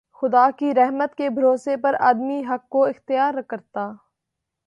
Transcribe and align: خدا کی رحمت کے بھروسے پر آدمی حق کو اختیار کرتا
خدا 0.21 0.49
کی 0.57 0.73
رحمت 0.73 1.15
کے 1.15 1.29
بھروسے 1.29 1.75
پر 1.77 1.95
آدمی 1.99 2.41
حق 2.49 2.67
کو 2.69 2.83
اختیار 2.85 3.41
کرتا 3.47 3.87